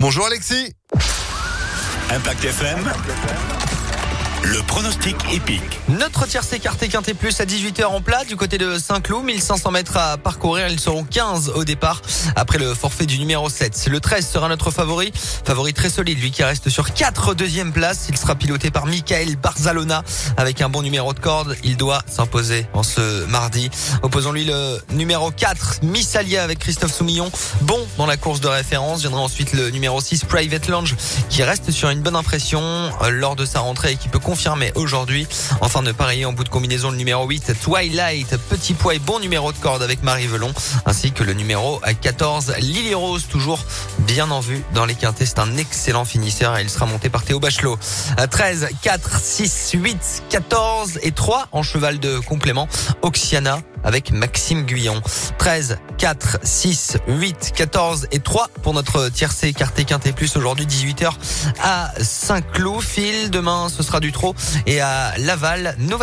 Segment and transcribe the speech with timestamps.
[0.00, 0.72] Bonjour Alexis.
[2.10, 3.67] Impact FM.
[4.44, 5.80] Le pronostic épique.
[5.88, 9.24] Notre tierce écarté quinté plus à 18h en plat du côté de Saint-Cloud.
[9.24, 10.68] 1500 mètres à parcourir.
[10.68, 12.02] Ils seront 15 au départ
[12.36, 13.88] après le forfait du numéro 7.
[13.90, 15.12] Le 13 sera notre favori.
[15.44, 18.06] Favori très solide, lui qui reste sur 4 deuxième place.
[18.10, 20.04] Il sera piloté par Michael Barzalona
[20.36, 21.56] avec un bon numéro de corde.
[21.64, 23.70] Il doit s'imposer en ce mardi.
[24.02, 27.30] Opposons-lui le numéro 4, Missalia avec Christophe Soumillon.
[27.62, 29.00] Bon dans la course de référence.
[29.00, 30.94] Viendra ensuite le numéro 6, Private Lounge
[31.28, 32.60] qui reste sur une bonne impression
[33.02, 35.26] euh, lors de sa rentrée et qui peut confirmé aujourd'hui.
[35.62, 39.18] Enfin de parier en bout de combinaison le numéro 8, Twilight, petit poids et bon
[39.18, 40.52] numéro de corde avec Marie Velon,
[40.86, 43.58] ainsi que le numéro 14, Lily Rose, toujours
[43.98, 45.26] bien en vue dans les quintés.
[45.26, 47.80] C'est un excellent finisseur et il sera monté par Théo Bachelot.
[48.30, 52.68] 13, 4, 6, 8, 14 et 3 en cheval de complément.
[53.02, 55.00] Oxiana avec Maxime Guyon.
[55.38, 61.10] 13, 4, 6, 8, 14 et 3 pour notre tiercé écarté quinté plus aujourd'hui 18h
[61.62, 62.82] à Saint-Cloud.
[62.82, 64.34] Fil demain ce sera du trot
[64.66, 65.74] et à Laval.